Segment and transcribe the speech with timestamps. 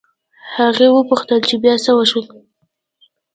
[0.57, 2.25] هغې وپوښتل چې بيا څه وشول